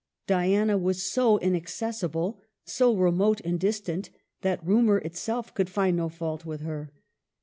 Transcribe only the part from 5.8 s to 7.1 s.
no fault with her.